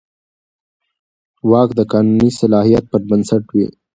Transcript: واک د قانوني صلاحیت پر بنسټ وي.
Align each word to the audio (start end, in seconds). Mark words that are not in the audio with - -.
واک 1.49 1.69
د 1.77 1.81
قانوني 1.91 2.29
صلاحیت 2.41 2.83
پر 2.91 3.01
بنسټ 3.09 3.43
وي. 3.55 3.67